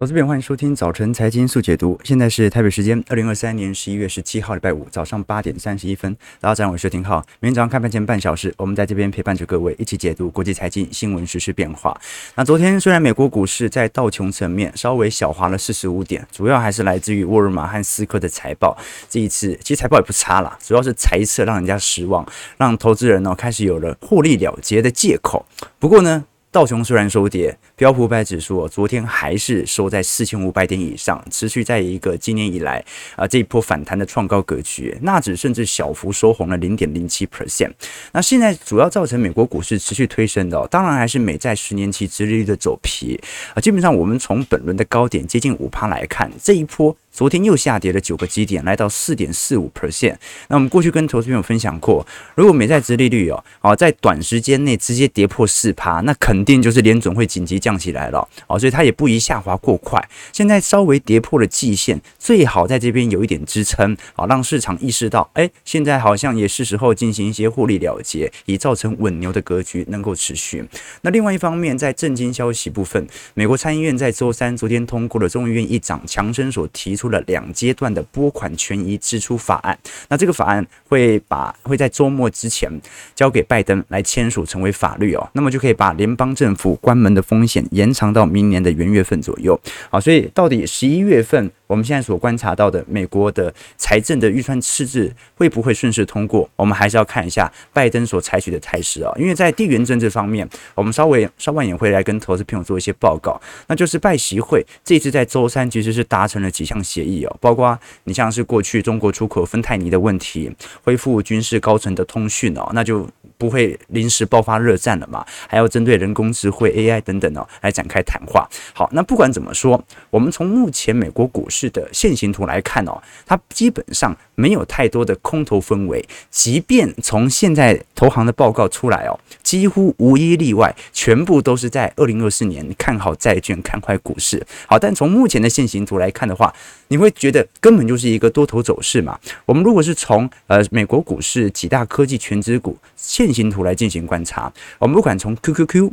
[0.00, 1.98] 我这边欢迎收听早晨财经速解读。
[2.04, 6.16] 现在是台北时间二零二三年十一月十七号礼拜五早上八点三十一分。
[6.40, 7.20] 大家早上好，我是廷浩。
[7.40, 12.00] 每天早上开盘前半小时，我们在这边陪伴着各位一起解读国际财经新闻时事变化。
[12.36, 18.78] 那昨天虽然美国股市在道琼层面稍微小滑了四十五点，主要还是来自于沃尔玛和思科的财报。
[19.10, 22.24] 这一次其实财报也不差啦，主要是财测让人家失望，
[22.56, 25.44] 让投资人呢开始有了获利了结的借口。
[25.80, 34.98] 不过呢，道琼虽然收跌，标普五百指数昨天还是收在四千五百点以上，持续在一个今年以来啊这一波反弹的创高格局。
[35.02, 37.70] 纳指甚至小幅收红了零点零七 percent。
[38.10, 43.16] 那现在主要造成美国股市持续推升的，当然还是美债十年期殖利率的走皮
[43.54, 43.60] 啊。
[43.60, 46.96] 基本上我们从本轮的高点接近五趴来看，这一波。
[47.10, 50.14] 昨天又下跌了九个基点，来到四点四五 percent。
[50.46, 60.02] 那我们过去跟投资朋友分享过，如果美债殖利率哦，哦在短时间内直接跌破四趴，那肯定就是联准会紧急降起来了哦，所以它也不宜下滑过快。
[60.32, 70.66] 现在稍微跌破了季线，最好在这边有一点支撑啊，让市场意识到，哎，现在好像也是时候进行一些获利了结，以造成稳牛的格局能够持续。
[71.02, 82.72] 那另外一方面，在政经消息部分，美国参议院在周三昨天通过了众议院议长强生所提出了两阶段的拨款权益支出法案，那这个法案会把会在周末之前
[83.14, 89.58] 交给拜登来签署成为法律哦，那么就可以把联邦政府关门的风险延长到明年的元月份左右。
[89.90, 96.48] 好，所以到底十一月份我们现在所观察到的美国的财政的预算赤字会不会顺势通过？
[96.56, 110.50] 我们还是要看一下拜登所采取的态势啊，因为在地缘政治方面，我们稍微稍晚也会来跟投资朋友做一些报告，那就是拜习会这次在周三其实是达成了几项协议哦，包括你像是过去中国出口芬太尼的问题，
[110.82, 113.08] 恢复军事高层的通讯哦，那就
[113.38, 118.46] 不会临时爆发热战了嘛，还要针对人工智慧 AI 等等哦来展开谈话。
[118.74, 134.44] 好，那不管怎么说，我们从目前美国股市的线形图来看哦，它基本上没有太多的空头氛围，即便从现在投行的报告出来哦，几乎无一例外，全部都是在二零二四年看好债券、看坏股市。
[134.66, 136.52] 好，但从目前的线形图来看的话，
[136.88, 139.18] 你会觉得根本就是一个多头走势嘛？
[139.46, 145.92] 我们如果是从呃美国股市几大科技全值股现线形图来进行观察，我们不管从 QQQ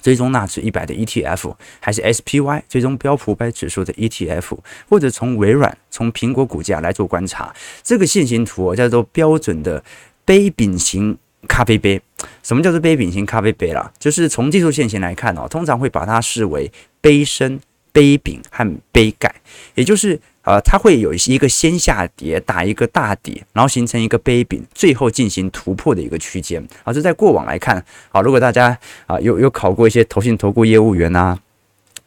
[0.00, 4.56] 追踪纳指一百的 ETF，还是 SPY 追踪标普五百指数的 ETF，
[4.88, 7.52] 或者从微软、从苹果股价来做观察，
[7.82, 9.82] 这个线形图叫做标准的
[10.24, 11.18] 杯柄型
[11.48, 12.00] 咖啡杯。
[12.44, 13.92] 什么叫做杯柄型咖啡杯啦？
[13.98, 17.60] 就是从技术线型来看哦，通常会把它视为杯身。
[17.94, 19.30] 杯柄和杯盖，
[19.74, 26.62] 也就是啊，它会有一个先下跌打一个大底，然后形成一个杯柄，最后进行突破的一个区间。
[26.84, 28.76] 啊，这在过往来看，啊，如果大家
[29.06, 31.38] 啊有有考过一些投信投顾业务员啊。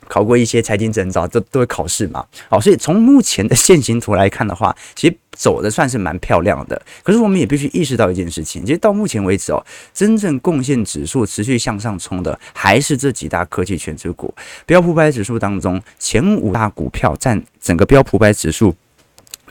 [0.07, 2.25] 考过一些财经证照，都都会考试嘛。
[2.49, 6.81] 好，所以从目前的线形图来看的话，其实走的算是蛮漂亮的。
[7.03, 14.33] 可是我们也必须意识到一件事情，其实到目前为止哦，真正贡献指数持续向上冲的，还是这几大科技权值股。
[14.65, 18.75] 标普五百指数当中，前五大股票占整个标普五百指数。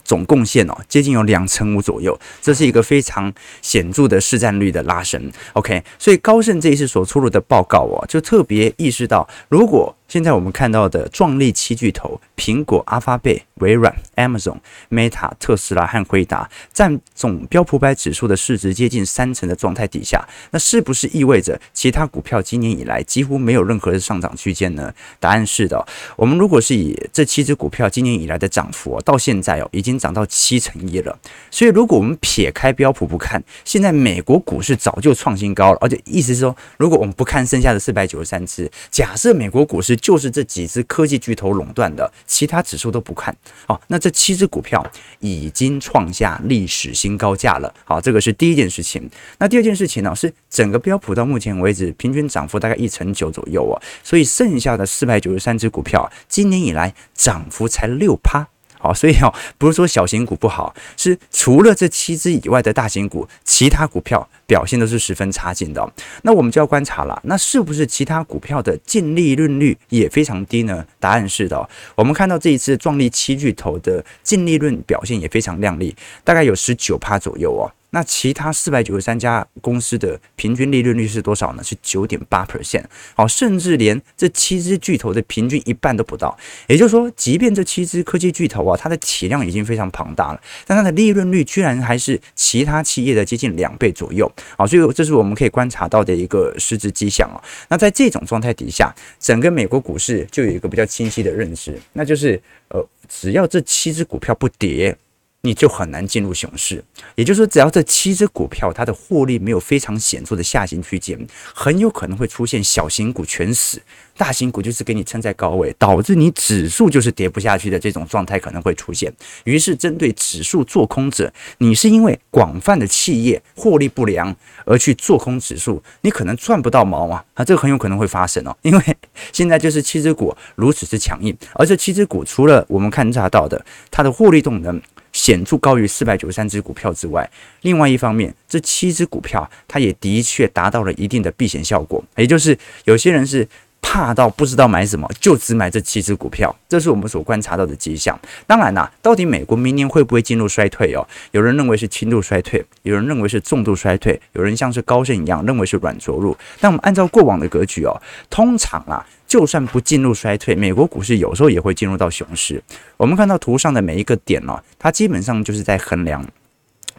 [0.06, 3.32] 总贡献哦，接近有两成五左右，这是一个非常
[3.62, 5.32] 显著的市占率的拉升。
[5.54, 14.58] OK，所以高盛这一次所出炉的报告哦，就特别意识到，如果现在我们看到的壮丽七巨头苹果、阿发贝、微软、Amazon、
[14.88, 24.94] Meta、特斯拉和辉达占总标普百指数的市值接近三成的状态底下，那是不是意味着其他股票今年以来几乎没有任何的上涨区间呢？
[25.18, 25.84] 答案是的。
[26.14, 31.18] 我们如果是以这七只股票今年以来的涨幅到现在哦，已经涨到七成一了。
[31.50, 35.78] 所以如果我们撇开标普不看，现在美国股市早就创新高了。
[35.80, 43.34] 而且意思是说，如果我们不看剩下的四百九十三只，假设美国股市就是这几只科技巨头垄断的，其他指数都不看。
[43.66, 44.86] 好，那这七只股票
[45.18, 47.74] 已经创下历史新高价了。
[47.86, 49.08] 好，这个是第一件事情。
[49.38, 58.46] 那第二件事情呢，是整个标普到目前为止平均涨幅大概一成九左右啊，所以剩下的四百九十三只股票，今年以来涨幅才六趴。
[58.84, 65.90] 好，所以哦，不是说小型股不好，是除了这七只以外的大型股，其他股票表现都是十分差劲的。
[66.20, 70.84] 那我们就要观察了，那是不是其他股票的净利润率也非常低呢？
[71.00, 71.66] 答案是的。
[71.94, 77.64] 我们看到这一次壮丽七巨头的净利润表现也非常亮丽，大概有十九趴左右哦。
[77.94, 81.62] 那其他四百九十三家公司的平均利润率是多少呢？
[81.62, 82.82] 是九点八 percent。
[83.14, 86.36] 好，甚至连这七只巨头的平均一半都不到。
[86.66, 94.30] 也就是说，即便这七只科技巨头啊，它的体量已经非常庞大了，但它的利润率居然还是其他企业的接近两倍左右。
[94.58, 97.40] 好，所以这是我们可以观察到的一个实质迹象啊。
[97.68, 104.96] 那在这种状态底下，整个美国股市就有一个比较清晰的认知，那就是呃，只要这七只股票不跌。
[105.44, 106.82] 你就很难进入熊市，
[107.16, 111.18] 也就是说，只要这七只股票它的获利没有非常显著的下行区间，
[111.54, 113.78] 很有可能会出现小型股全死，
[114.16, 119.12] 大型股就是给你撑在高位，导致你指数就是跌不下去的这种状态可能会出现。
[119.44, 128.96] 于是，针对指数做空者，你是因为广泛的企业获利不良而去做空指数，你可能赚不到毛啊，啊，这个很有可能会发生哦，因为
[129.30, 134.80] 现在就是七只股如此之强硬，而这七只股除了我们勘察到的它的获利动能。
[135.14, 137.30] 显著高于四百九十三只股票之外，
[137.62, 143.48] 另外一方面，这七只股票它也的确达到了一定的避险效果，也就是有些人是
[143.80, 148.18] 怕到不知道买什么，就只买这七只股票，这是我们所观察到的迹象。
[148.44, 151.06] 当然啦，到底美国明年会不会进入衰退哦？
[151.30, 156.36] 有人认为是轻度衰退，有人认为是重度衰退，有人像是高盛一样认为是软着陆。
[156.60, 157.94] 但我们按照过往的格局哦，
[158.28, 159.06] 通常啊。
[159.34, 162.62] 就算不进入衰退，美国股市有时候也会进入到熊市。
[162.96, 166.24] 我们看到图上的每一个点哦，它基本上就是在衡量，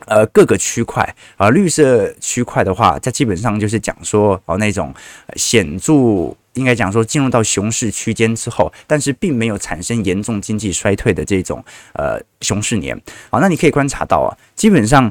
[0.06, 4.94] 呃，各个区块啊，绿色区块的话，它基本上就是讲说哦，那种
[5.38, 5.94] 显著
[6.56, 13.02] 应该讲说进入到熊市区间之后，但是并没有产生严重经济衰退的这种呃熊市年。
[13.30, 15.10] 好，那你可以观察到啊，基本上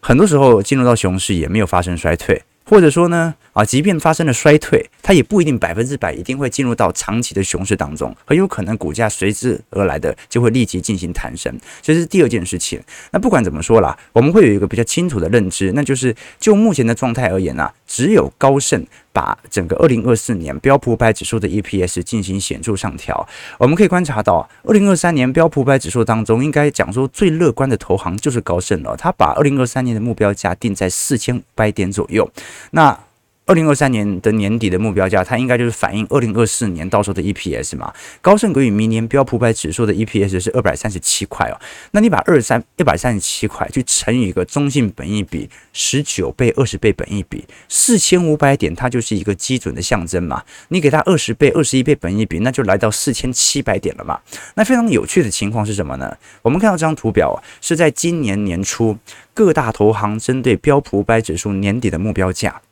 [0.00, 2.42] 很多时候进入到熊市也没有发生衰退。
[2.64, 12.80] 或者说呢，啊，即便发生了衰退，它也不一定百分之百一定会进入到长期的熊市当中，很有可能股价随之而来的就会立即进行弹升，这是第二件事情。
[13.10, 18.86] 那不管怎么说啦，我们会有一个比较清楚的认知，那就是就目前的状态而言啊，只有高盛。
[19.12, 23.26] 把整个二零二四年标普五百指数的 EPS 进行显著上调，
[23.58, 32.30] 我们可以观察到，二零二三年标普五百指数当中，应该讲说最乐观的投行就是高盛了，他把二零二三年的目标价定在四千五百点左右，
[32.72, 32.98] 那。
[33.44, 37.92] 二零二三年的年底的目标价，它应该就是反映二零二四年到时候的 EPS 嘛。
[38.20, 41.60] 高盛给予明年标普百指数的 EPS 是二百三十七块哦。
[41.90, 50.44] 那你把二三一百三十七块去乘以一个中性本益比十九倍、二十倍本益比，四千五百点，它就是一个基准的象征嘛。
[50.68, 54.20] 你给它二十倍、二十一倍本益比，那就来到四千七百点了嘛。
[54.54, 56.16] 那非常有趣的情况是什么呢？
[56.42, 58.96] 我们看到这张图表是在今年年初
[59.34, 62.62] 各大投行针对标普五百指数年底的目标价。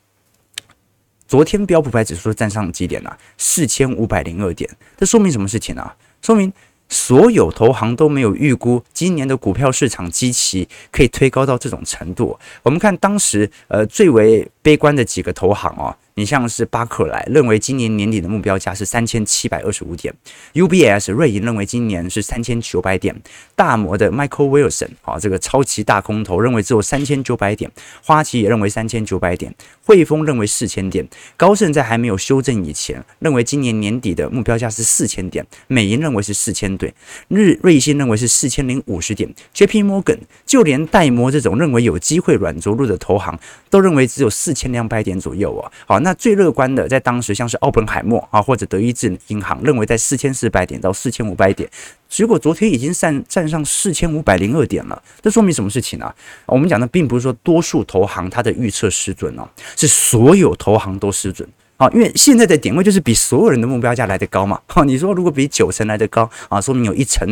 [1.30, 3.16] 昨天标普百指数站上几点呢？
[3.38, 5.94] 四千五百零二点，这说明什么事情啊？
[6.20, 6.52] 说明
[6.88, 12.36] 所有投行都没有预估今年的股票市场基期可以推高到这种程度。
[12.64, 15.96] 我们看当时呃最为悲观的几个投行哦。
[16.14, 20.12] 你像是巴克莱认为今年年底的目标价是三千七百二十五点
[20.52, 23.18] ，UBS 瑞银认为今年是三千九百点，
[23.56, 27.70] 大摩的 Michael Wilson 啊这个超级大空头认为只有三千九百点，
[28.04, 29.54] 花旗也认为三千九百点，
[29.90, 36.94] 汇丰认为四千点，高盛在还没有修正以前认为今年年底的目标价是四千点，美银认为是四千点，
[37.28, 43.40] 日瑞信认为是四千零五十点，JP Morgan 就连戴摩这种认为有机会软着陆的投行
[43.70, 46.10] 都认为只有四千两百点左右啊，好那。
[46.10, 51.70] 那最乐观的，在当时像是奥本海默啊，或者德意志银行，认为在四千四百点到四千五百点，
[52.10, 55.02] 结果昨天已经站站上四千五百零二点了。
[55.22, 56.12] 这说明什么事情呢？
[56.44, 61.48] 我们讲的并不是说多数投行它的预测失准哦，是所有投行都失准。
[61.80, 64.60] 啊，因为现在的点位就是比所有人的目标价来得高嘛。
[64.66, 67.26] 哈，你说如果比九成来得高啊，说明有一成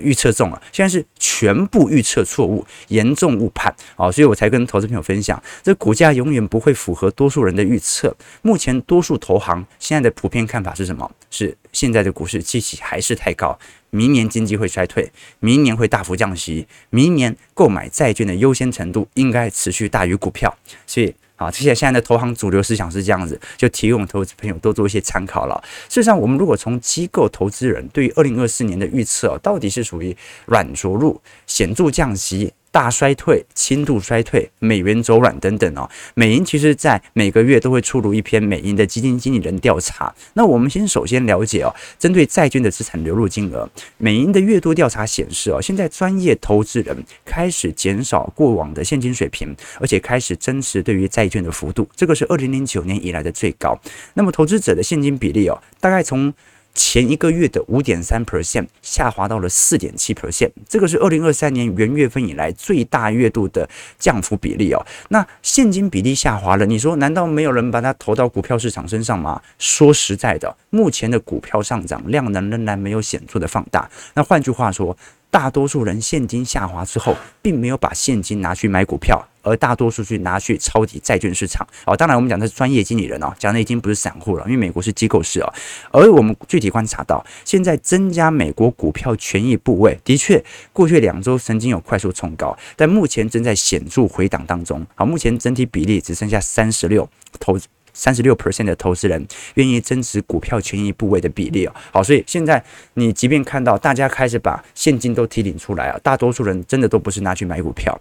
[0.00, 0.60] 预测中了。
[0.72, 8.12] 现在是全部预测错误，严重误判啊，所以我才跟投资朋友分享，这股价永远不会符合多数人的预测。
[8.42, 11.08] 目前多数投行现在的普遍看法是什么？
[11.30, 13.56] 是现在的股市基期还是太高，
[13.90, 20.52] 明年经济会衰退，明年会大幅降息，明年购买债券的优先程度应该持续大于股票，
[20.88, 21.14] 所以。
[21.42, 25.62] 啊，这些现在的投行主流思想是这样子，就提供投资朋友多做一些参考了。
[25.88, 40.12] 事实上，我们如果从机构投资人对于二零二四年的预测，到底是属于软着陆、显著降息，大衰退、轻度衰退、美元走软等等哦，美银其实在每个月都会出炉一篇美银的基金经理人调查。
[40.32, 53.78] 那我们先首先了解哦，针对债券的资产流入金额，美银的月度调查显示哦，现在专业投资人开始减少过往的现金水平，而且开始增持对于债券的幅度，这个是二零零九年以来的最高。
[54.14, 56.32] 那么投资者的现金比例哦，大概从
[56.74, 64.84] 前一个月的五点三 percent 下滑到了四点七 percent，这个是二零二三年元月份以来最大月度的降幅比例哦。
[65.08, 69.40] 那现金比例下滑了，你说难道没有人把它投到股票市场身上吗？
[69.58, 73.90] 说实在的，目前的股票上涨量能仍然没有显著的放大。
[74.14, 74.96] 那换句话说，
[75.32, 79.26] 大多数人现金下滑之后，并没有把现金拿去买股票。
[79.44, 85.52] 而大多数去拿去抄底债券市场哦，当然我们讲的是专业经理人哦，讲的已经不是散户了，因为美国是机构式哦。
[85.90, 90.40] 而我们具体观察到，现在增加美国股票权益部位，的确
[90.72, 94.86] 过去两周曾经有快速冲高，但目前正在显著回档当中。
[94.94, 97.08] 好，目前整体比例只剩下三十六
[97.40, 97.58] 投
[97.94, 101.74] 三十六 percent 的投资人愿意增持股票权益部位的比例哦。
[101.92, 102.62] 好，所以现在
[102.94, 108.00] 你即便看到大家开始把现金都提领出来啊，大多数人真的都不是拿去买股票。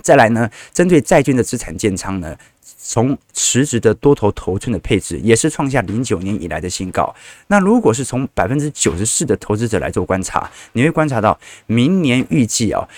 [0.00, 2.36] 再来呢，针对债券的资产建仓呢，
[2.78, 7.14] 从实质的多头头寸的配置也是创下零九年以来的新高。
[7.46, 12.88] 那如果是从百分之九十四的投资者来做观察，你会观察到明年预计啊，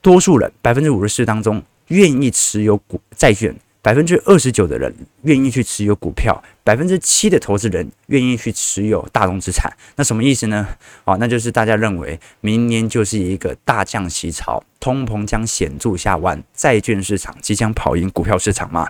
[0.00, 3.54] 多数人百分之五十四当中愿意持有股债券。
[3.84, 4.90] 百分之二十九的人
[5.24, 9.70] 愿意去持有股票，百分之七的投资人愿意去持有大宗资产。
[9.96, 10.66] 那什么意思呢？
[11.04, 18.88] 啊，那就是大家认为明年就是一个大降息潮，通膨将显著下弯，债券市场即将跑赢股票市场吗？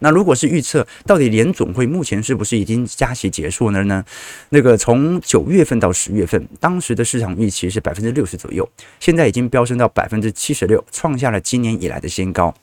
[0.00, 4.04] 那如果是预测，到底联总会目前是不是已经加息结束了呢？
[4.50, 8.68] 那个从九月份到十月份，当时的市场预期是百分之六十左右，
[9.00, 12.54] 现在已经飙升到百分之七十六，创下了今年以来的新高。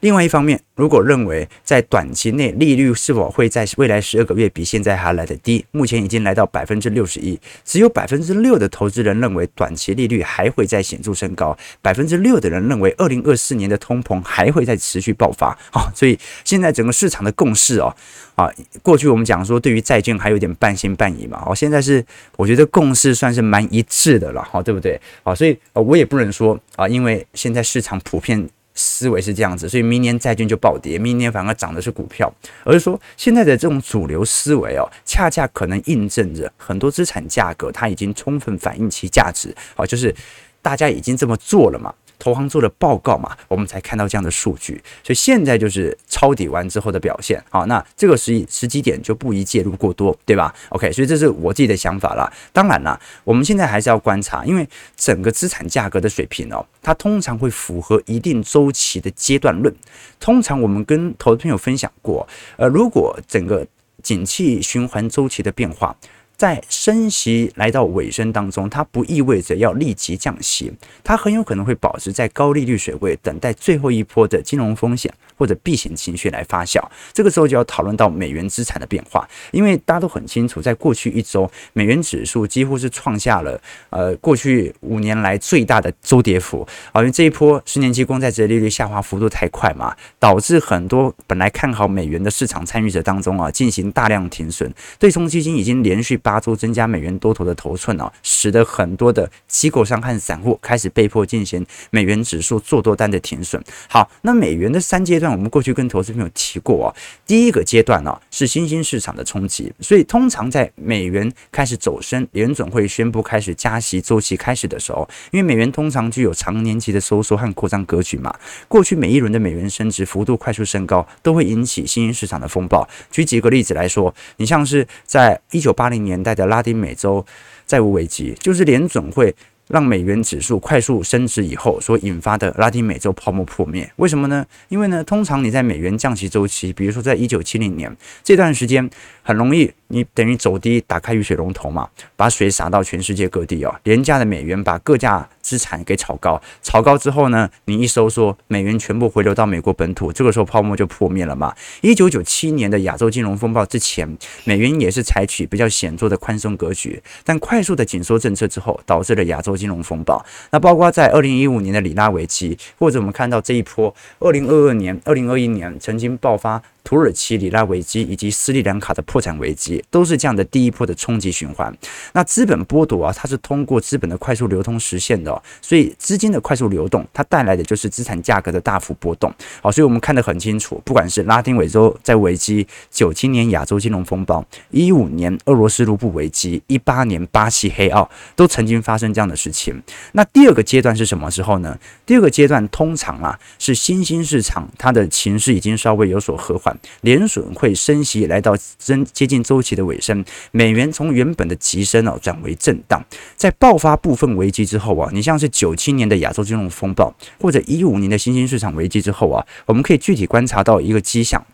[0.00, 17.94] 另外一方面，如果认为在短期内利率是否会在未来十二个月比现在还来得低，目前已经来到百分之六十一，只有百分之六的投资人认为短期利率还会再显著升高，百分之六的人认为二零二四年的通膨还会再持续爆发啊，所以现在整个市场的共识哦
[18.34, 18.50] 啊，
[18.82, 22.04] 过去我们讲说对于债券还有点半信半疑嘛，哦，现在是
[22.36, 25.00] 我觉得共识算是蛮一致的了，哈，对不对？
[25.22, 28.46] 啊，所以我也不能说啊，因为现在市场普遍。
[28.74, 32.32] 思维是这样子，所以明年债券就暴跌，明年反而涨的是股票，
[32.64, 40.14] 而是说现在的这种主流思维哦，恰恰可能印证着很多资产价格它已经充分反映其价值，好，就是
[40.60, 41.94] 大家已经这么做了嘛。
[42.18, 47.42] 投行做的报告嘛，我们才看到这样的数据，所以现在就是抄底完之后的表现。
[47.50, 52.32] 好，那这个时时机点就不宜介入过多，对吧？OK，所以这是我自己的想法啦。
[52.52, 59.74] 当然啦，我们现在还是要观察，因为整个资产价格的水平哦，它通常会符合一定周期的阶段论。
[60.18, 63.66] 通常我们跟投资朋友分享过，呃，如果整个
[64.02, 65.96] 景气循环周期的变化。
[66.36, 70.72] 在升息来到尾声当中，它不意味着要立即降息，
[71.02, 75.12] 它很有可能会保持在高利率水位，等待最后一波的金融风险。
[75.36, 76.82] 或者避险情绪来发酵。
[77.12, 83.60] 这个时候就要讨论到美元资产的变化，因为大家都很清楚，在过去一周，美元指数几乎是创下了
[83.90, 96.18] 呃过去五年来最大的周跌幅啊，因为这一波十年期公债殖利率下滑幅度太快嘛，导致很多本来看好美元的市场参与者当中啊，进行大量停损，对冲基金已经连续。
[96.24, 103.62] 八周增加美元多头的头寸哦，使得很多的机构商和散户开始被迫进行美元指数做多单的停损。
[103.88, 106.94] 好，那美元的三阶段，我们过去跟投资朋友提过啊。
[107.26, 118.32] 第一个阶段呢是新兴市场的冲击，所以通常在美元开始走升，联准会宣布开始加息周期开始的时候，因为美元通常具有长年期的收缩和扩张格局嘛。
[118.68, 122.88] 过去每一轮的美元升值幅度快速升高，都会引起新兴市场的风暴。
[123.10, 126.04] 举几个例子来说，你像是在一九八零。
[126.04, 127.24] 年代的拉丁美洲
[127.66, 129.34] 债务危机，就是联准会
[129.68, 133.90] 让美元指数快速升值以后所引发的拉丁美洲泡沫破灭。
[133.96, 134.44] 为什么呢？
[134.68, 138.88] 因为呢，通常你在美元降息周期，比如说在一九七零年这段时间，
[139.22, 143.74] 很容易你等于走低，打开雨水龙头嘛，把水洒到全世界各地哦。
[143.84, 151.54] 廉价的美元把各家资产给炒高，炒高之后呢，你一收缩，美元全部回流到美国本土，这个时候泡沫就破灭了嘛。
[151.80, 160.24] 一九九七年的亚洲金融风暴之前，美元也是采取比较显著的宽松格局，但快速的紧缩政策之后，导致了亚洲金融风暴。
[160.50, 166.62] 那包括在二零一五年的里拉危机，或者我们看到这一波二零二二年、二零二一年曾经爆发。
[166.84, 171.74] 土耳其里拉危机以及斯里兰卡的破产危机，都是这样的第一波的冲击循环。
[172.12, 179.32] 那资本剥夺啊，它是通过资本的快速流通实现的哦，所以资金的快速流动，它带来的就是资产价格的大幅波动。
[179.62, 189.82] 好，所以我们看得很清楚，不管是拉丁美洲在危机，九七年亚洲金融风暴，一五年俄罗斯卢布危机，一八年巴西黑奥，都曾经发生这样的事情。
[190.12, 191.78] 那第二个阶段是什么时候呢？
[192.04, 196.73] 第二个阶段通常啊，是新兴市场它的情势已经稍微有所和缓。
[196.74, 203.04] 缓，联准会升息来到真接近周期的尾声，美元从原本的急升哦转为震荡，
[203.36, 211.44] 在爆发部分危机之后啊，你像是九七年的亚洲金融风暴或者一五年的新兴市场危机之后啊，我们可以具体观察到一个迹象，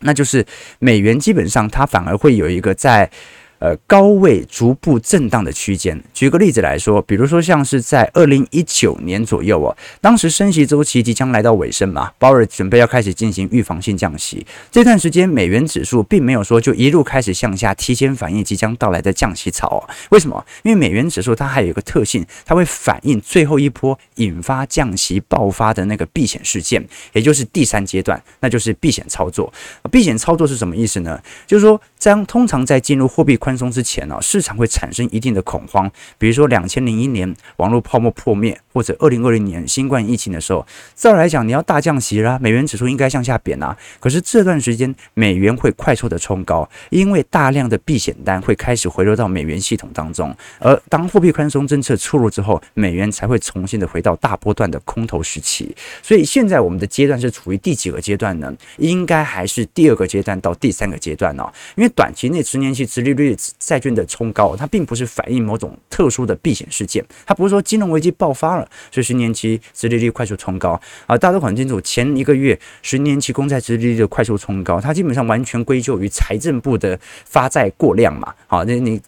[0.00, 0.46] 那就是
[0.78, 3.10] 美元基本上它反而会有一个在。
[3.58, 5.98] 呃，高位逐步震荡的区间。
[6.12, 14.46] 举个例子来说，比如说像是在二零一九年左右哦，当时升息周期即将来到尾声嘛，鲍尔准备要开始进行预防性降息。
[14.70, 19.82] 这段时间，美元指数并没有说就一路开始向下，提前反映即将到来的降息潮。
[20.10, 20.44] 为什么？
[20.62, 29.52] 因为美元指数它还有一个特性，它会反映最后一波引发降息爆发的那个避险事件，也就是第三阶段，那就是避险操作。
[29.90, 31.18] 避险操作是什么意思呢？
[31.46, 43.76] 就是说，将通常在进入货币宽松之前呢，市场会产生一定的恐慌，比如说两千零一年网络泡沫破灭，或者二零二零年新冠疫情的时候，照来讲你要大降息啦，美元指数应该向下贬啊。
[44.00, 55.76] 可是这段时间美元会快速的冲高，因为大量的避险单会开始回流到美元系统当中，而当货币宽松政策出炉之后，美元才会重新的回到大波段的空头时期。
[56.02, 58.50] 所以现在我们的阶段是处于第几个阶段呢？
[58.78, 71.16] 应该还是第二个阶段到第三个阶段哦，因为短期内十年期殖利率债券的冲高，它并不是反映某种特殊的避险事件，它不是说金融危机爆发了，所以十年期殖利率快速冲高啊！
[71.16, 78.34] 大家都很清楚，前一个月十年期公债殖利率的快速冲高，它基本上完全归咎于财政部的发债过量嘛。
[78.46, 79.00] 好，那你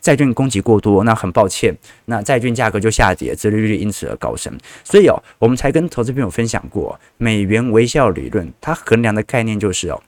[0.00, 4.52] 债券供给过多，那很抱歉，那债券价格就下跌，殖利率因此而高升。
[4.82, 10.02] 所以哦，我们才跟投资朋友分享过美元微笑理论，它衡量的概念就是哦，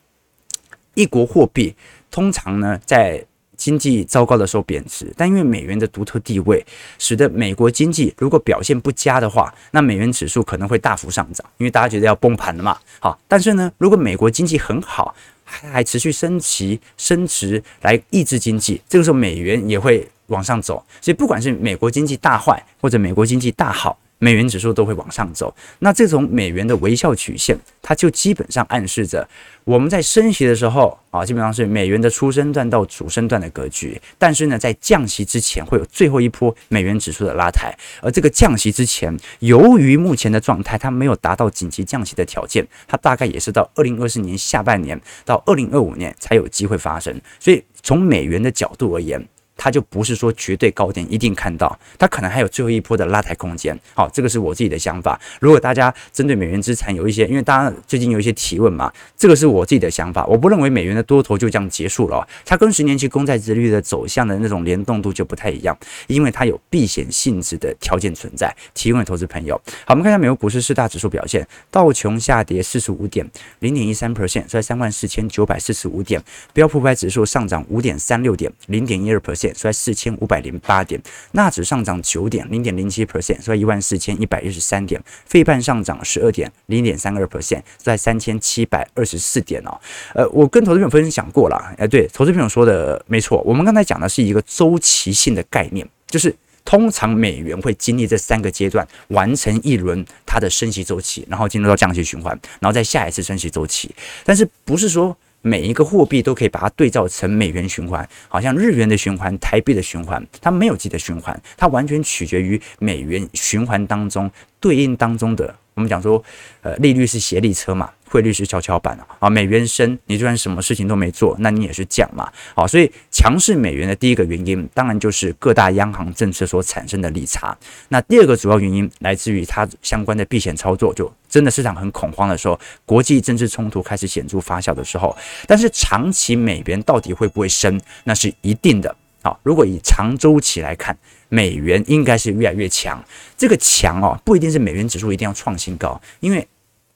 [0.94, 1.74] 一国货币。
[2.10, 3.24] 通常呢，在
[3.56, 6.64] 经济糟糕的时候贬值，但因为美元的独特地位，
[6.98, 12.76] 使得美国经济如果表现不佳的话，那美元指数可能会大幅上涨，因为大家觉得要崩盘了嘛。
[12.98, 20.84] 好，但是呢，如果美国经济很好，还持续升息升值来抑制经济，这个时候美元也会往上走。
[21.00, 23.98] 所以不管是美国经济大坏或者美国经济大好。
[24.22, 29.28] 美元指数都会往上走，那这种美元的微笑曲线，它就基本上暗示着
[29.64, 34.00] 我们在升息的时候啊，基本上是美元的初升段到主升段的格局。
[34.18, 47.20] 但是呢，在降息之前会有最后一波美元指数的拉抬，而这个降息之前，由于目前的状态，它没有达到紧急降息的条件，它大概也是到二零二四年下半年到二零二五年才有机会发生。
[47.40, 49.20] 所以从美元的角度而言，
[49.62, 53.78] 它就不是说绝对高点一定看到，它可能还有最后一波的拉抬空间。
[53.94, 55.20] 好，这个是我自己的想法。
[55.40, 60.26] 如果大家针对美元资产有一些，因为大家最近有一些提问嘛，这个是我自己的想法。
[60.26, 68.52] 我不认为美元的多头就这样结束了，它跟十年期公债利率的走向的那种联动度就不太一样，因为它有避险性质的条件存在。
[68.74, 73.24] 提问投资朋友，好，我们看一下美国股市四大指数表现，道琼下跌四十五点，
[73.60, 76.20] 零点一三 percent，在三万四千九百四十五点；
[76.52, 79.51] 标普五百指数上涨五点三六点，零点一二 percent。
[79.54, 81.00] 收在四千五百零八点，
[81.32, 89.80] 纳指上涨九点零点零七 percent，收在一万四千一百一十三点，费半上涨十二点零点三二 percent，收在三千七百二十四点哦。
[90.14, 96.34] 呃，我跟投资朋友分享过了，哎，对，投资朋友说的没错，我们刚才讲的是一个周期性的概念，就是
[96.64, 105.16] 通常美元会经历这三个阶段，完成一轮它的升息周期，然后进入到降息循环，然后再下一次升息周期，但是不是说。
[105.42, 115.54] 每一个货币都可以把它对照成美元循环，好像日元的循环、台币的循环，它没有自己的循环，它完全取决于美元循环当中对应当中的。
[115.74, 116.22] 我们讲说，
[116.60, 119.30] 呃，利率是协力车嘛，汇率是跷跷板啊。
[119.30, 122.30] 美元升，你就算什么事情都没做，那你也是降嘛。
[122.54, 127.56] 好，所以强势美元的第一个原因，当然就是各大央行政策所产生的利差。
[127.88, 135.16] 那第二个主要原因，来自于它相关的避险操作，就真的市场很恐慌的时候，国际政治冲突开始显著发酵的时候。
[135.46, 138.94] 但是长期美元到底会不会升，那是一定的。
[139.22, 140.96] 好，如果以长周期来看。
[141.34, 143.02] 美元应该是越来越强，
[143.38, 146.46] 这个强哦，不一定是美元指数一定要创新高，因为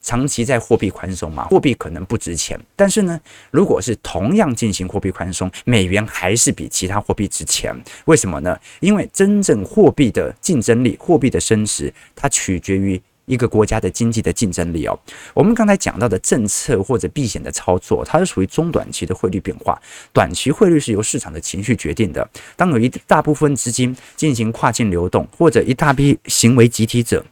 [0.07, 2.57] 长期在货币宽松嘛，货币可能不值钱。
[2.77, 7.75] 但是呢，如果是同样进行货币宽松，美元还是比其他货币值钱。
[8.05, 8.57] 为什么呢？
[8.79, 13.03] 因为真正货币的竞争力、货币的升值，它取决于。
[13.27, 14.97] 一个国家的经济的竞争力哦，
[15.35, 19.77] 我们刚才讲到的政策或者避险的操作，它是属于中短期的汇率变化。
[20.12, 22.31] 短期汇率是由市场的情绪决定的。
[22.55, 27.27] 当有一大部分资金进行跨境流动，或者一大批行为集体者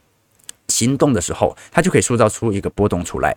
[0.67, 3.35] 行动的时候，它就可以塑造出一个波动出来。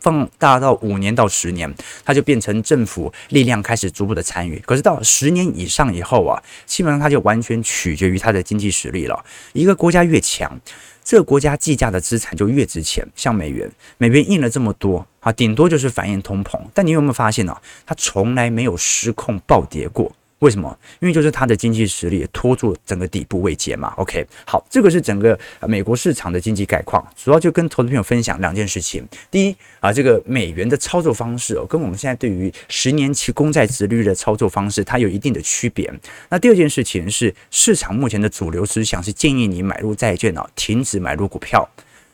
[0.00, 1.72] 放大到五年到十年，
[2.04, 4.58] 它就变成政府力量开始逐步的参与。
[4.66, 9.24] 可是到十年以上以后啊，基本上它就完全取决于它的经济实力了。
[9.52, 10.60] 一个国家越强，
[11.04, 13.06] 这个国家计价的资产就越值钱。
[13.14, 15.06] 像美元，美元印了这么多。
[15.20, 16.60] 啊，顶多就是反映通膨。
[16.74, 17.56] 但你有没有发现呢？
[17.86, 20.10] 它从来没有失控暴跌过。
[20.40, 20.76] 为什么？
[21.00, 23.94] 因为就是它的经济实力拖住整个底部位阶嘛。
[23.96, 29.06] OK，好，这个是整个美国市场的经济概况，主要就跟投资朋友分享两件事情。
[29.30, 35.90] 第一啊，这个美元的操作方式哦，跟我们现在对于十年期公债殖利率的操作方式，它有一定的区别。
[36.28, 41.66] 那第二件事情是，市场目前的主流思想是建议你买入债券哦，停止买入股票。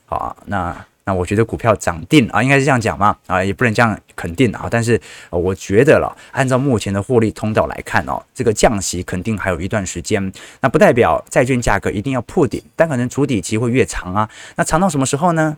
[0.07, 0.87] 好啊，那。
[1.11, 4.69] 那我觉得股票涨定啊，应该是这样讲嘛啊，也不能这样肯定啊。
[4.71, 10.33] 但是我觉得了，按照目前的获利通道来看哦，这个降息肯定还有一段时间。
[10.61, 14.31] 那不代表债券价格一定要破顶，但可能筑底期会越长啊。
[14.55, 15.57] 那长到什么时候呢？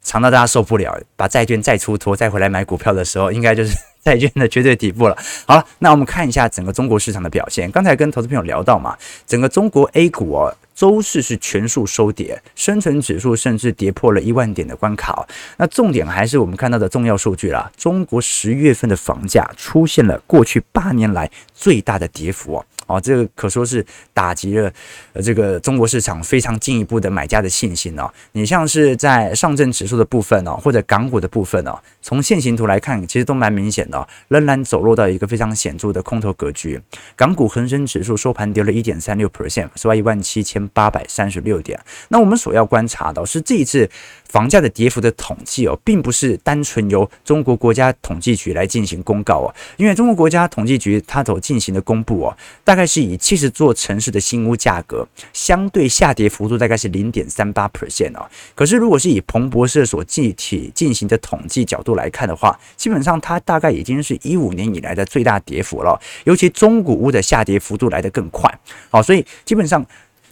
[0.00, 5.16] 长到大家受不了，把债券再出脱，再回来买股票的时候，应该就是 债券的绝对底部了。
[5.46, 7.70] 好了，那我们看一下整个中国市场的表现。
[7.70, 10.56] 刚才跟投资朋友聊到嘛，整个中国 A 股哦。
[10.74, 15.26] 周四是全数收跌，深成指数甚至跌破了一万点的关卡。
[15.56, 22.64] 那重点还是我们看到的重要数据啊，中国十月份的房价出现了过去八年来最大的跌幅。
[22.96, 24.72] 哦，这个可说是打击了
[25.14, 28.10] 呃这个中国市场非常进一步的买家的信心哦。
[28.32, 36.80] 你像是在上证指数的部分哦，或者港股的部分哦，从线形图来看，其实都蛮明显的，仍然走落到一个非常显著的空头格局。
[37.16, 41.80] 港股恒生指数收盘跌了一点三六 percent，收在一万七千八百三十六点。
[42.08, 43.88] 那我们所要观察到是这一次。
[44.32, 58.26] 房价的跌幅的统计哦，并不是单纯由中国国家统计局来进行公告哦，因为中国国家统计局它所进行的公布哦，大概是以七十座城市的新屋价格相对下跌幅度大概是零点三八 percent 哦。
[58.54, 68.50] 可是如果是以彭博社所具体进行的统计角度来看的话，基本上它大概已经是一五年以来的最大跌幅了，尤其中古屋的下跌幅度来得更快。
[68.88, 69.84] 好，所以基本上。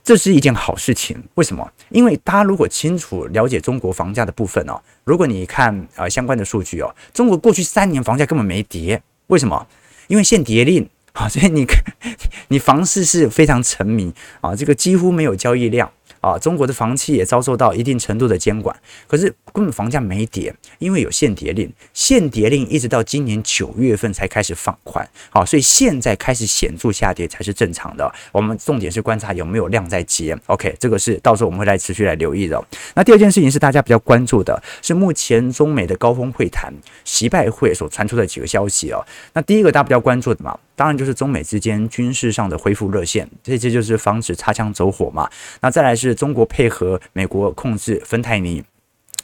[0.03, 1.71] 这是一件好事情，为什么？
[1.91, 9.67] 因为大家如果清楚了解中国房价的部分哦，如果你看呃相关的数据哦，中国过去三年房价根本没跌，为什么？
[10.09, 11.83] 因为限跌令啊，所以你看
[12.49, 15.91] 你房市是非常沉迷啊，这个几乎没有交易量。
[16.21, 18.75] 啊，中国的房企也遭受到一定程度的监管，
[19.07, 28.13] 可是根本房价没跌，因为有限跌令，限跌令一直到今年九月份才开始放宽，好，所以现在开始显著下跌才是正常的。
[28.33, 32.63] 我们重点是观察有没有量在接，OK，这个是到时候我们会来持续来留意的。
[32.95, 36.73] 那第二件事情是大家比较关注的，是目前中美的高峰会谈，
[37.05, 39.05] 习拜会所传出的几个消息哦。
[39.33, 45.29] 那第一个大家比较关注的嘛，当然就是中美之间军事上的恢复热线，这这就是防止擦枪走火嘛。
[45.61, 46.15] 那再来是。
[46.21, 48.63] 中国配合美国控制芬太尼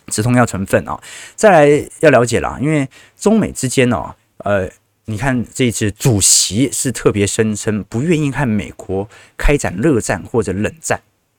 [0.06, 0.98] 止痛药成分啊，
[1.34, 2.88] 再来要了解了，因为
[3.18, 4.66] 中美之间呢，呃，
[5.04, 10.98] 你看这一次主席是特别声称不愿意和美国开展热战或者冷战，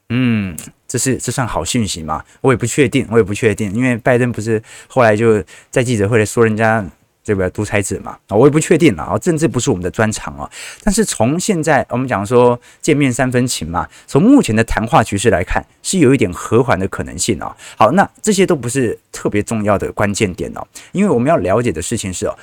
[0.09, 0.55] 嗯，
[0.87, 2.23] 这是这算好讯息吗？
[2.41, 6.85] 我也不确定，我也不确定，因为拜登不是后来就在记者会里说人家。
[7.27, 10.49] 这个独裁者嘛，啊，我也不确定了啊，政治不是我们的专长啊。
[10.81, 17.53] 但是从现在我们讲说见面三分情嘛，从目前的谈话局势来看，是有一点和缓的可能性啊。
[17.75, 22.33] 好，那这些都不是特别重要的关键点哦，因为我们要了解的事情是哦，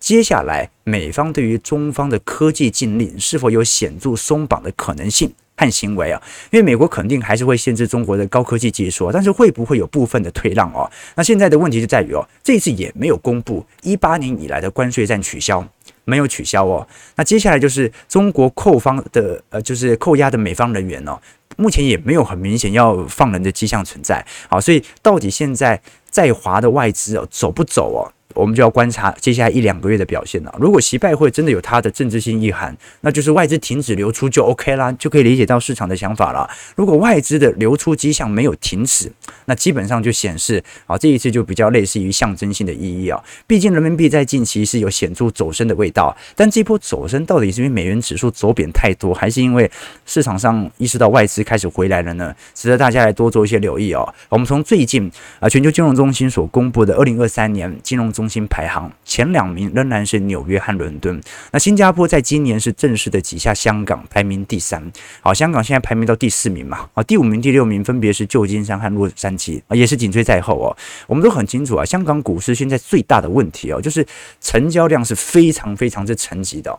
[0.00, 5.32] 接下来美方对于中方的科技禁令是否有显著松绑的可能性。
[5.56, 10.90] 和行为啊，因为美国肯定还是会限制中国的高科技技术，但是会不会有部分的退让哦？
[11.14, 15.64] 那现在的问题就在于哦，这一次也没有公布一八年以来的关税战取消，
[16.04, 16.86] 没有取消哦。
[17.16, 21.16] 那接下来就是中国扣方的呃，就是扣押的美方人员哦，
[21.56, 24.24] 目前也没有很明显要放人的迹象存在。
[24.48, 28.10] 好，所以到底现在在华的外资哦走不走哦？
[28.32, 30.54] 我们就要观察接下来一两个月的表现了。
[30.58, 36.48] 如果习拜会真的有它的政治性意涵，那就是外资停止流出就 OK 啦，就可以理解到市场的想法了。
[36.74, 39.12] 如果外资的流出迹象没有停止，
[39.44, 43.22] 那基本上就显示啊，这一次就比较类似于象征性的意义啊。
[43.46, 49.70] 毕竟人民币在近期是有显著走升的味道，但这波走升到底是因为美元指数走贬太多，还是因为
[50.06, 52.34] 市场上意识到外资开始回来了呢？
[52.52, 54.12] 值得大家来多做一些留意哦。
[54.28, 55.08] 我们从最近
[55.38, 61.20] 啊，全球金融中心所公布的二零二三年金融中中心排行前两名仍然是纽约和伦敦。
[61.52, 64.82] 那新加坡在今年是正式的挤下香港，排名第三。
[65.20, 66.88] 好，香港现在排名到第四名嘛？
[66.94, 70.74] 啊，第五名、第六名分别是旧金山和洛杉矶啊，也是紧追在后哦。
[71.06, 74.06] 我们都很清楚啊，香港股市现在最大的问题哦，就是
[74.40, 76.74] 成交量是非常非常之沉寂的，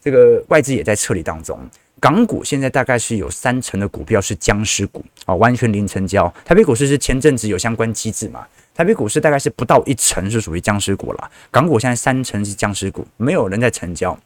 [0.00, 1.60] 这个外资也在撤离当中。
[2.00, 6.32] 港股现在大概是有三成的股票是僵尸股啊，完全零成交。
[6.42, 8.46] 台北股市是前阵子有相关机制嘛？
[8.76, 14.16] 台北股市大概是不到一成是属于僵尸股了，港股现在三成是僵尸股，没有人在成交。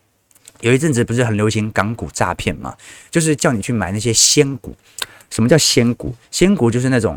[0.61, 2.75] 有一阵子不是很流行港股诈骗吗？
[3.13, 4.75] 就是叫你去买那些仙股。
[5.31, 6.13] 什么叫仙股？
[6.33, 7.17] 仙股就是那种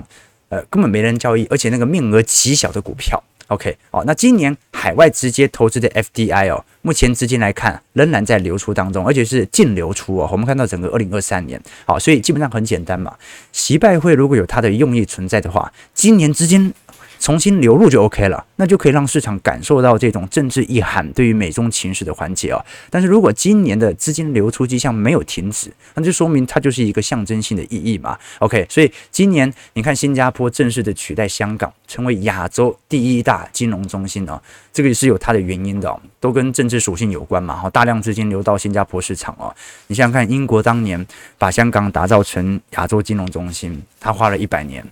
[0.49, 10.29] 呃根本没人交易，而且那个面额极小的股票 OK，哦，那今年海外直接投资的 FDI 哦，目前资金来看仍然在流出当中，而且是净流出哦。
[10.31, 13.15] 我们看到整个二零二三年，好，所以基本上很简单嘛。
[13.51, 16.71] 习拜会如果有它的用意存在的话，今年资金。
[17.23, 22.61] 重新流入就 OK 了，那就可以让市场感受到这种政治意涵对于美中情势的缓解啊。
[22.89, 28.19] 但是如果今年的资金流出迹象没有停止，那就说明它就是一个象征性的意义嘛。
[28.39, 34.41] OK，所以今年你看新加坡正式的取代香港成为亚洲第一大金融中心啊，
[34.73, 37.55] 这个也是有它的原因的哦，都跟政治属性有关嘛。
[37.55, 39.55] 哈，大量资金流到新加坡市场哦。
[39.87, 41.07] 你想想看，英国当年
[41.37, 44.85] 把香港打造成亚洲金融中心，它花了一百年，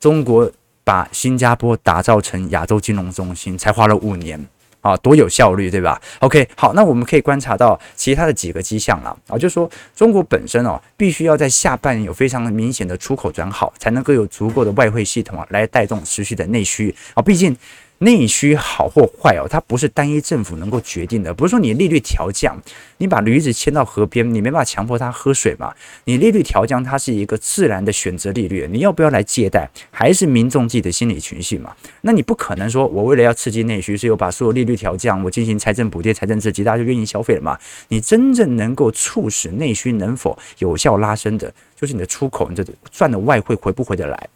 [0.00, 0.50] 中国。
[0.86, 4.46] 把新加坡打造成亚洲金融中心，才花了五年
[4.80, 17.56] 啊，多有效率，对吧？OK，好，那我们可以观察到其他的几个迹象了啊，就是说中国本身哦，必须要在下半年有非常明显的出口转好，才能够有足够的外汇系统啊，来带动持续的内需啊，毕竟。
[17.98, 21.32] 内需好或坏哦，它不是单一政府能够决定的。
[21.32, 22.54] 不是说你利率调降，
[22.98, 25.72] 你把驴子牵到河边，你没办法强迫它喝水嘛？
[26.04, 31.74] 你利率调降，它是一个自然的选择利率，你要不要来借贷，还是民众自己的心理情绪嘛？
[32.02, 37.58] 那你不可能说我为了要刺激内需，所以我把所有利率调降，我进行财政补贴、财政刺激，大家就愿意消费了嘛？
[37.88, 44.28] 你真正能够促使内需能否有效拉升的，就是你的出口，你这赚的外汇回不回得来？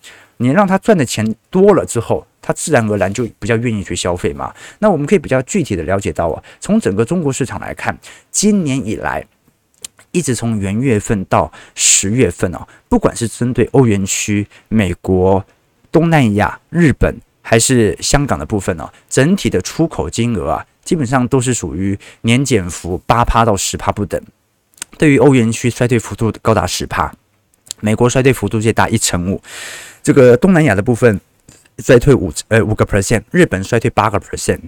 [0.42, 4.50] 你让他赚的钱多了之后，他自然而然就比较愿意去消费嘛。
[4.78, 7.96] 那我们可以比较具体的了解到啊，从整个中国市场来看，
[8.30, 9.22] 今年以来，
[10.12, 15.44] 一直从元月份到十月份啊，不管是针对欧元区、美国、
[15.92, 24.18] 东南亚、日本还是香港的部分哦，整体的出口金额啊，基本上都是属于年减幅八趴到十趴不等。
[24.96, 27.12] 对于欧元区衰退幅度高达十趴，
[27.80, 29.42] 美国衰退幅度最大一成五。
[30.02, 31.20] 这个东南亚的部分
[31.78, 34.58] 衰退五呃五个 percent，日本衰退八个 percent，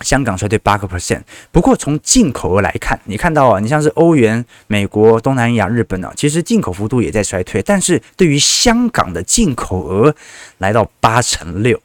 [0.00, 1.20] 香港衰退八个 percent。
[1.50, 7.62] 不过从进口额来看，你看到啊，你像是欧元、美国、东南亚、日本啊，其实进口幅度也在衰退。
[7.62, 10.14] 但是对于香港的进口额
[10.58, 11.80] 来到八成六，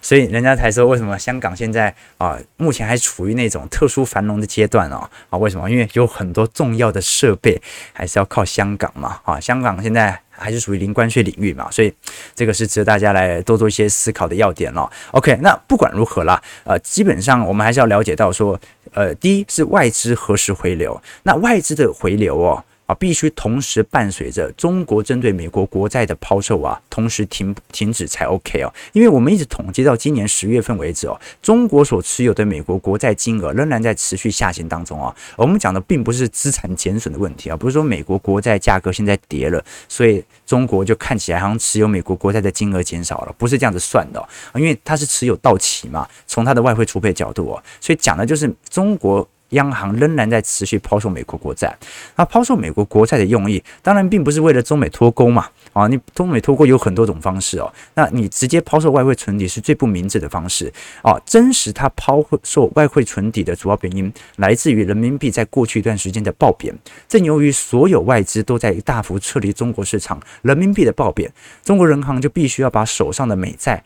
[0.00, 5.38] 所以人家才说为什么香港现在啊目前还处于那种特殊繁荣的阶段哦啊？
[5.38, 5.70] 为什么？
[5.70, 7.60] 因为有很多重要的设备
[7.92, 9.40] 还是要靠香港嘛啊！
[9.40, 10.20] 香港现在。
[10.38, 11.92] 还是属于零关税领域嘛，所以
[12.34, 14.90] 这个是值得大家来多做一些思考的要点了。
[15.10, 18.58] OK，那不管如何啦，呃，基本上我们还是要了解到说，
[18.92, 22.64] 呃，第一是外资何时回流，那外资的回流哦。
[22.88, 28.72] 啊，必须同时伴随着中国针对美国国债的抛售啊，同时停停止才 OK 哦。
[28.94, 35.14] 因为我们一直统计到今年十月份为止哦，中国所持有的美国国债金额仍然在持续下行当中啊。
[35.36, 49.28] 我们讲的并不是资产减损的问题啊，不是说美国国债价格现在跌了，所以中国就看起来好像持有美国国债的金额减少了，不是这样子算的，因为它是持有到期嘛，从它的外汇储备角度哦，所以讲的就是中国。
[49.50, 51.76] 央行仍然在持续抛售美国国债，
[52.16, 61.18] 那抛售美国国债的用意，当然并不是为了中美脱钩嘛，啊，你中美脱钩有很多种方式哦，那你直接抛售外汇存底是最不明智的方式啊。
[61.24, 66.74] 真实它抛售外汇存底的主要原因，来自于人民币在过去一段时间的暴贬，
[67.08, 71.32] 正由于所有外资都在大幅撤离中国市场，人民币的暴贬，
[71.64, 73.82] 中国人行就必须要把手上的美债。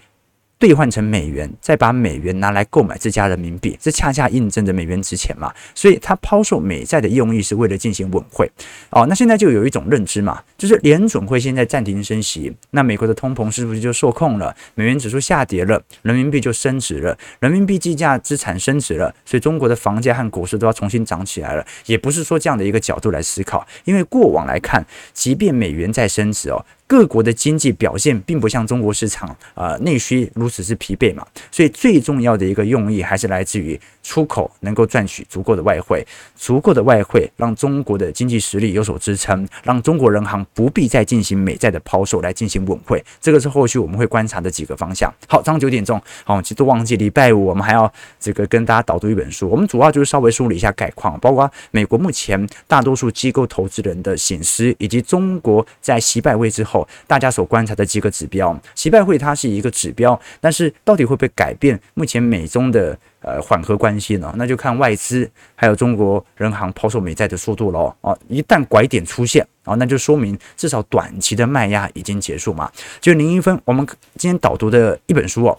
[0.62, 5.52] 兑换成美元，再把美元拿来购买自家人民币，这恰恰印证着美元值钱嘛。
[5.74, 8.48] 所以，他抛售美债的用意是为了进行稳汇。
[8.90, 14.54] 哦，那现在就有一种认知嘛，就是联准会现在暂停升息，那美国的通膨是不是就受控了？
[14.76, 21.66] 美元指数下跌了，人民币就升值了，人民币计价资产升值了，所以中国的房价和股市都要重新涨起来了。
[21.86, 26.64] 也不是说这样的一个角度来思考，因为过往来看，即便美元在升值哦。
[26.92, 45.12] 各国的经济表现并不像中国市场，呃，内需如此之疲惫嘛，所以最重要的一个用意还是来自于出口能够赚取足够的外汇，足够的外汇让中国的经济实力有所支撑，让中国人行不必再进行美债的抛售来进行稳汇，这个是后续我们会观察的几个方向。
[45.28, 56.88] 好，早上九点钟，好，其实都忘记礼拜五我们还要这个跟大家导读一本书，我们主要就是稍微梳理一下概况，包括美国目前大多数机构投资人的省思，以及中国在习拜会之后。
[57.06, 64.32] 大家所观察的几个指标，习拜会它是一个指标，但是到底会不会改变目前美中的呃缓和关系呢？
[64.36, 67.94] 那就看外资还有中国人行抛售美债的速度喽。
[68.02, 72.70] 哦，一旦拐点出现啊，那就说明至少短期的卖压已经结束嘛。
[73.00, 75.58] 就林一芬，我们今天导读的一本书哦，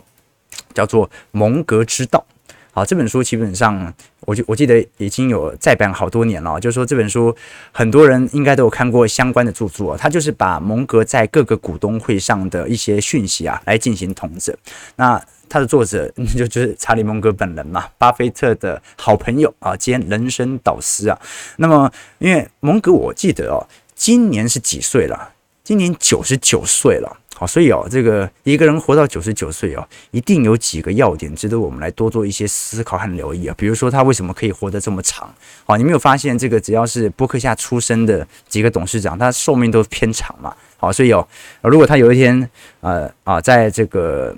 [0.73, 2.23] 叫做《蒙格之道》。
[2.71, 3.93] 好，这本书基本上
[4.25, 7.35] 我就我记得已经有再版好多年了，就是说这本书
[7.71, 14.55] 很多人应该都有看过相关的著作，他就是把蒙格在各个股东会上的一些讯息啊来进行统整。
[14.95, 21.19] 那他的作者 就就是查理蒙格本人嘛，巴菲特的好朋友啊兼人生导师啊。
[21.57, 25.33] 那么因为蒙格我记得哦，今年是几岁了？
[25.63, 27.17] 今年九十九岁了。
[27.47, 33.55] 所以哦，这个一个人活到九十九岁哦，一定有几个要点值得我们来多做一些思考和留意啊。
[33.57, 35.33] 比如说，他为什么可以活得这么长？
[35.65, 40.55] 好，你没有发现这个只要是伯克夏出生的几个董事长，他寿命都偏长嘛？
[40.77, 41.27] 好，所以哦，
[41.61, 42.49] 如果他有一天
[42.81, 44.35] 呃啊，在这个。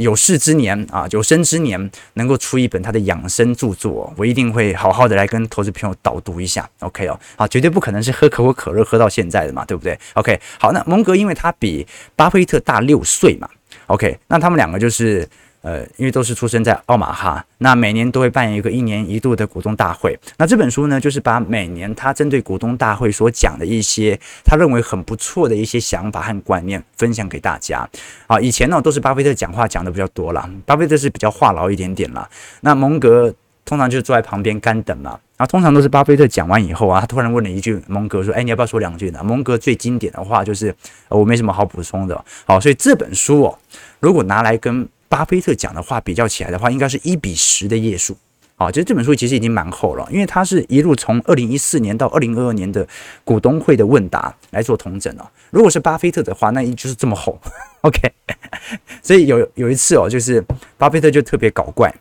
[0.00, 6.68] 有事之年啊，有生之年能够出一本他的养生著作，我一定会好好的来跟投资朋友导读一下。
[6.80, 11.86] OK 哦，好，绝对不可能是喝可口可乐喝到现在的嘛，对不对？OK，好，那蒙格因为他比
[12.16, 13.48] 巴菲特大六岁嘛
[13.86, 15.28] ，OK，那他们两个就是。
[15.62, 20.18] 呃，因为都是出生在奥马哈，那每年都会办一个一年一度的股东大会。
[20.38, 27.88] 那这本书呢，就是把每年他针对股东大会所讲的一些他认为很不错的一些想法和观念分享给大家。
[28.26, 32.28] 啊，以前呢都是巴菲特讲话讲的比较多啦，巴菲特是比较话痨一点点啦。
[32.62, 33.32] 那蒙格
[33.64, 35.18] 通常就是坐在旁边干等嘛。
[35.36, 40.74] 然后通常都是巴菲特讲完以后啊，他突然问了一句蒙格说：“哎，你要不要说两句呢？”蒙格最经典的话就是
[41.08, 43.58] ：“我没什么好补充的。”好，所以这本书哦，
[44.00, 48.16] 如果拿来跟巴菲特讲的话比较起来的话，应该是一比十的页数
[48.54, 48.70] 啊。
[48.70, 52.86] 其实这本书其实已经蛮厚了，因为它是一路从二零一四年到二零二二年的
[53.24, 55.28] 股东会的问答来做统整了。
[55.50, 57.36] 如果是巴菲特的话，那就是这么厚。
[57.82, 58.00] OK，
[59.02, 60.42] 所以有有一次哦，就是
[60.78, 61.92] 巴菲特就特别搞怪，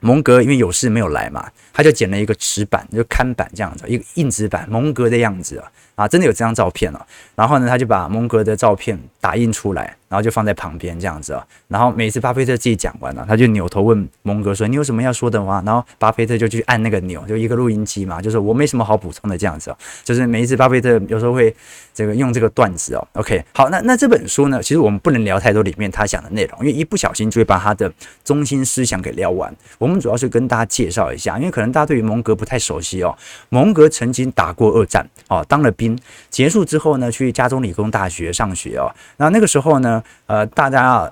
[0.00, 7.06] 蒙格因为有事没有来嘛，他就捡了一个纸板，就看板这样子，一个硬纸板，蒙格的样子啊啊，真的有这张照片了。
[7.34, 9.96] 然后呢，他就把蒙格的照片打印出来。
[10.14, 19.76] 然后就放在旁边这样子啊，然后每次巴菲特自己讲完了，他就扭头问蒙格说：“你有什么要说的吗？”然后巴菲特就去按那个钮，就一个录音机嘛，就是我没什么好补充的这样子啊。
[20.04, 21.52] 就是每一次巴菲特有时候会
[21.92, 23.04] 这个用这个段子哦。
[23.14, 29.52] OK，好，那那这本书呢，其实我们不能聊太多里面他讲的内容，因为一不小心就会把他的中心思想给聊完。
[29.78, 33.12] 我们主要是跟大家介绍一下，因为可能大家对于蒙格不太熟悉哦。
[33.48, 35.98] 蒙格曾经打过二战哦，当了兵，
[36.30, 38.94] 结束之后呢，去加州理工大学上学哦。
[39.16, 41.10] 那那个时候呢，呃，大家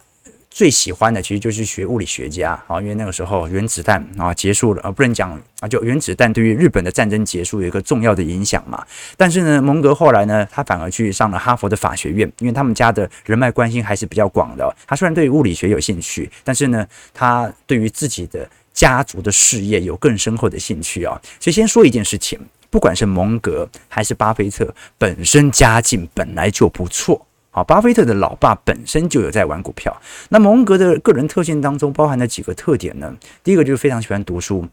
[0.51, 8.85] 最喜欢的其实就是学物理学家啊，因为那个时候原子弹啊结束了，啊，不能讲啊，就原子弹对于日本的战争结束有一个重要的影响嘛。
[9.17, 14.77] 但是呢，蒙格后来呢，他反而去上了哈佛的法学院，因为他们家的人脉关系还是比较广的。
[14.87, 21.19] 他虽然对物理学有兴趣，但是呢，他对于自己的家族的事业有更深厚的兴趣啊。
[21.41, 27.27] 所以先说一件事情，不管是蒙格还是巴菲特，本身家境本来就不错。
[27.55, 29.95] 好，巴菲特的老爸本身就有在玩股票。
[30.31, 33.15] 那蒙格的个人特性当中包含了几个特点呢？
[33.45, 34.67] 第一个就是非常喜欢读书，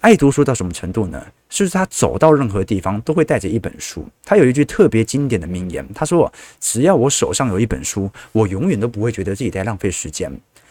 [0.00, 1.24] 爱读书到什么程度呢？
[1.48, 4.04] 就是他走到任何地方都会带着一本书。
[4.24, 10.28] 他有一句特别经典的名言，他说：“只要我手上有一本书，我永远都不会觉得自己在浪费时间。”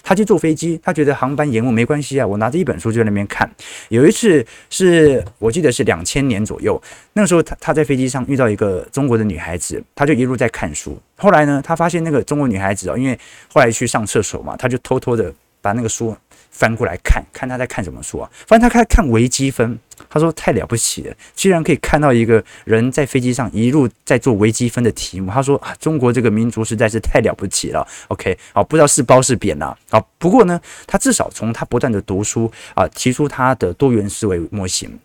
[0.08, 3.50] 他去坐飞机，他觉得航班延误没关系啊，我拿着一本书就在那边看。
[3.89, 10.98] 有一次是我记得是两千年左右，那个时候他他在飞机上遇到一个中国的女孩子，他就一路在看书。
[11.17, 13.20] 后来呢，他发现那个中国女孩子哦，因为
[13.54, 15.30] 后来去上厕所嘛，他就偷偷的
[15.62, 16.15] 把那个书
[16.58, 19.78] 翻过来看看他在看什么书啊，发现他开始看微积分。
[20.10, 25.32] 他说太了不起了，居然可以看到一个人在飞机上一路在做微积分的题目。
[25.32, 27.86] 他说啊，中国这个民族实在是太了不起了。
[28.08, 29.76] OK，好，不知道是褒是贬呐。
[29.89, 35.00] 好，不过呢，他至少从他不断的读书啊，提出他的多元思维模型。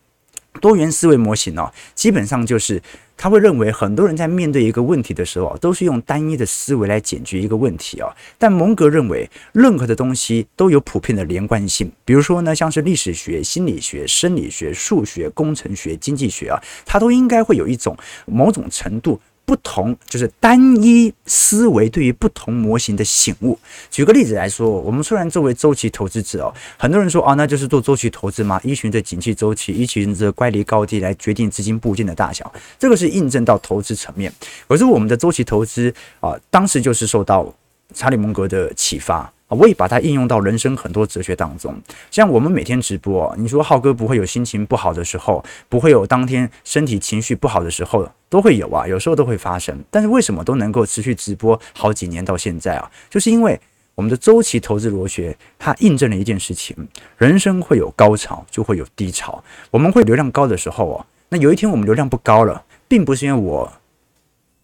[0.61, 2.81] 多元思维模型哦，基本上就是
[3.23, 8.11] 他会认为很多人在面对一个问题的时候，都是用单一的思维来解决一个问题啊。
[8.37, 11.89] 但蒙格认为，任何的东西都有普遍的连贯性。
[12.05, 19.21] 比如说呢，像是历史学、心理学、生理学、数学、工程学、经济学啊，它都应该会有一种某种程度。
[19.45, 23.59] 不同就是单一思维对于不同模型的醒悟。
[23.91, 34.33] 举个例子来说，我们虽然作为周期投资者哦，很多人说啊，那就是做周期投资嘛，依循着景气周期，依循着乖离高低来决定资金部件的大小，这个是印证到投资层面。
[34.69, 37.53] 可是我们的周期投资啊，当时就是受到
[37.95, 39.33] 查理蒙格的启发。
[39.53, 41.75] 我也把它应用到人生很多哲学当中，
[42.11, 49.79] 像我们每天直播，你说浩哥不会有心情不好的时候，不会有当天身体情绪不好的时候，都会有啊，有时候都会发生。
[49.91, 52.91] 但是为什么都能够持续直播好几年到现在啊？
[53.11, 53.61] 就是因为
[53.95, 56.75] 我们的周期投资逻辑，它印证了一件事情：
[57.19, 59.43] 人生会有高潮，就会有低潮。
[59.71, 63.73] 我们会流量高的时候哦，那有一天我们流量不高了，并不是因为我。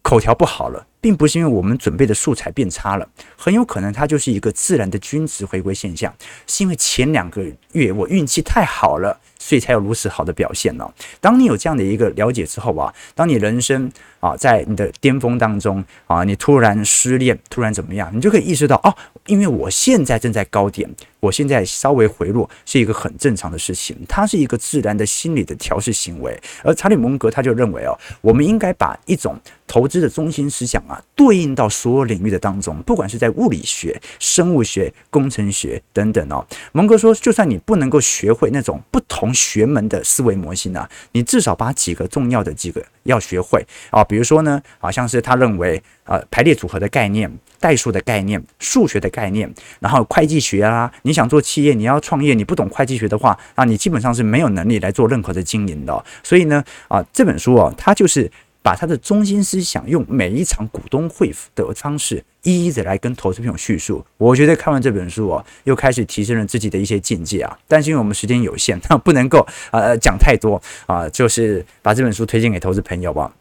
[0.09, 6.11] 口条不好了，并不是因为我们准备的素材变差了，很有可能它就是一个自然的均值回归现象，
[6.47, 9.15] 是因为前两个月我运气太好了。
[9.41, 10.85] 所以才有如此好的表现呢。
[11.21, 18.93] 当你有这样的一个了解之后啊，当你人生啊在你的巅峰当中啊，你突然失恋，突然怎么样，你就可以意识到哦，
[19.27, 26.37] 因为我现在正在高点，我现在稍微回落是一个很正常的事情，它是一个自然的心理的调试行为。
[26.61, 29.39] 而查理蒙格他就认为哦，我们应该把一种
[29.69, 36.45] 投资的中心思想啊，对应到所有领域的当中，不管是在物理学、生物学、工程学等等哦。
[36.73, 39.29] 蒙哥说，就算你不能够学会那种不同。
[39.31, 49.47] 学门的思维模型啊，你至少把几个重要的几个要学会啊，比如说呢，好像是他认为呃排列组合的概念、代数的概念、数学的概念，
[49.79, 56.03] 然后会计学啊，你想做企业，你要创业，你不懂会计学的话，那你基本上是没有能力来做任何的经营的。
[56.23, 58.29] 所以呢，啊这本书啊，它就是。
[58.61, 67.57] 把他的中心思想用每一场股东会的方式一一的来跟投资朋友叙述，我觉得看完这本书哦，又开始提升了自己的一些境界啊。
[67.67, 73.33] 但是因为我们时间有限，那不能够呃讲太多啊，就是把这本书推荐给投资朋友吧。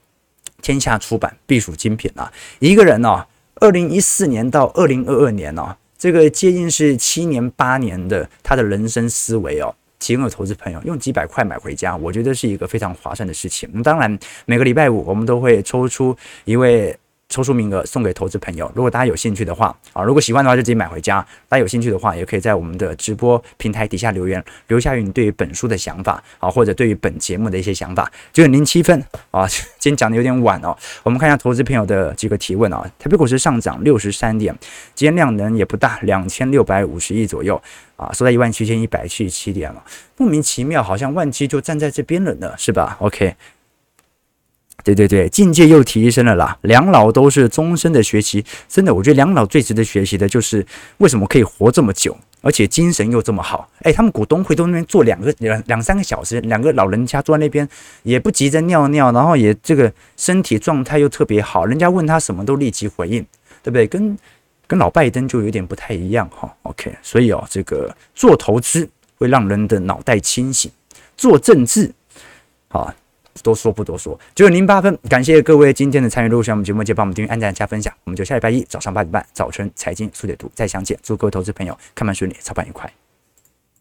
[0.60, 2.32] 天下出版必属精品啊！
[2.58, 3.24] 一个人呢，
[3.56, 9.72] 二零一四年到二零二二年呢，这个接近是七年八年的他的人生思维哦。
[9.98, 13.82] 提供的投资朋友用几百块买回家，我觉得是一个非常划算的事情。
[13.82, 16.96] 当然，每个礼拜五我们都会抽出一位。
[17.28, 21.24] 抽出名额送给投资朋友，如果大家有兴趣的话啊，如果喜欢的话就自己买回家。
[21.48, 28.10] 大家有兴趣的话，也可以在我们的直播平台底下留言，留下你对于本书的想法啊，或者对于本节目的一些想法。
[28.32, 29.46] 九点零七分啊，
[29.78, 30.76] 今天讲的有点晚哦。
[31.02, 32.90] 我们看一下投资朋友的几个提问啊。
[32.98, 34.56] 台北股市上涨六十三点，
[34.94, 37.60] 今天量能也不大，两千六百五十亿左右
[37.96, 39.84] 啊，收在一万七千一百七十七点了。
[40.16, 43.34] 莫名其妙，好像万七就站在这边了呢，是吧？OK。
[44.94, 46.56] 对对对，境界又提升了啦。
[46.62, 50.64] 两老都是终身的学习，真的，我觉得两老最值得学习的就是
[50.96, 53.68] 为什么可以活这么久，而且精神又这么好。
[53.82, 57.68] 哎，他们股东会都那边坐两个两两三个小时，两个老人家坐在那边
[58.02, 63.22] 也不急着尿尿，然后也这个身体状态又特别好，人家问他什么都立即回应，
[63.62, 63.86] 对不对？
[63.86, 64.16] 跟
[64.66, 66.50] 跟老拜登就有点不太一样哈。
[66.62, 70.70] OK，所以哦，这个做投资会让人的脑袋清醒，
[71.14, 71.92] 做政治，
[72.68, 72.94] 好。
[73.42, 76.28] 多说不多说，九点零八分，感谢各位今天的参与。
[76.28, 77.92] 如果喜欢我们节目，记得帮我们订阅、按赞、加分享。
[78.04, 80.98] 我们就下礼拜一早上八点半，早晨财经速解读再相见。
[81.02, 83.07] 祝各位投资朋友开盘顺利，操盘愉快。